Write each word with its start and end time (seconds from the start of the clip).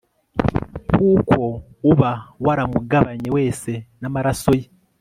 kuko 0.93 1.39
uba 1.91 2.11
waramugabanye 2.45 3.27
wese 3.35 3.71
n'amaraso 4.01 4.51
ye 4.59 4.65